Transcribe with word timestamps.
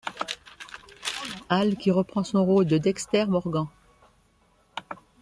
Hall 1.51 1.75
qui 1.77 1.91
reprend 1.91 2.23
son 2.23 2.43
rôle 2.43 2.65
de 2.65 2.79
Dexter 2.79 3.27
Morgan. 3.27 3.67